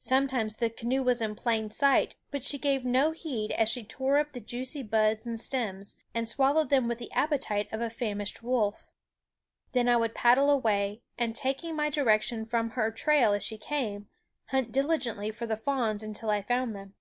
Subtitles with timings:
[0.00, 4.18] Sometimes the canoe was in plain sight; but she gave no heed as she tore
[4.18, 8.42] up the juicy buds and stems, and swallowed them with the appetite of a famished
[8.42, 8.88] wolf.
[9.70, 14.08] Then I would paddle away and, taking my direction from her trail as she came,
[14.46, 16.94] hunt diligently for the fawns until I found them.